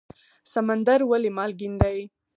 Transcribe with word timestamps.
سمندر 0.51 0.99
ولې 1.09 1.29
مالګین 1.37 1.73
دی؟ 1.81 1.97